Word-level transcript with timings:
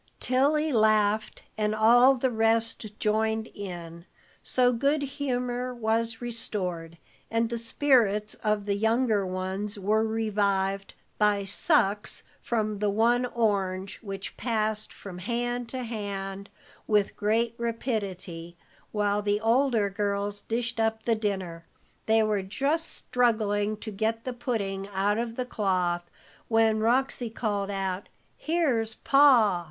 Tilly 0.19 0.71
laughed, 0.71 1.43
and 1.59 1.75
all 1.75 2.15
the 2.15 2.31
rest 2.31 2.97
joined 2.99 3.45
in, 3.49 4.05
so 4.41 4.73
good 4.73 5.03
humor 5.03 5.75
was 5.75 6.19
restored, 6.23 6.97
and 7.29 7.49
the 7.51 7.59
spirits 7.59 8.33
of 8.43 8.65
the 8.65 8.73
younger 8.73 9.27
ones 9.27 9.77
were 9.77 10.03
revived 10.03 10.95
by 11.19 11.45
sucks 11.45 12.23
from 12.41 12.79
the 12.79 12.89
one 12.89 13.27
orange 13.27 13.99
which 14.01 14.35
passed 14.37 14.91
from 14.91 15.19
hand 15.19 15.69
to 15.69 15.83
hand 15.83 16.49
with 16.87 17.15
great 17.15 17.53
rapidity, 17.59 18.57
while 18.91 19.21
the 19.21 19.39
older 19.39 19.87
girls 19.87 20.41
dished 20.41 20.79
up 20.79 21.03
the 21.03 21.13
dinner. 21.13 21.67
They 22.07 22.23
were 22.23 22.41
just 22.41 22.87
struggling 22.89 23.77
to 23.77 23.91
get 23.91 24.23
the 24.23 24.33
pudding 24.33 24.87
out 24.93 25.19
of 25.19 25.35
the 25.35 25.45
cloth 25.45 26.09
when 26.47 26.79
Roxy 26.79 27.29
called 27.29 27.69
out, 27.69 28.09
"Here's 28.35 28.95
Pa!" 28.95 29.59